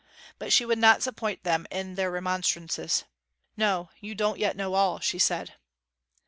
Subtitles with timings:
[0.39, 3.03] But she would not support them in their remonstrances.
[3.55, 5.53] 'No, you don't yet know all,' she said.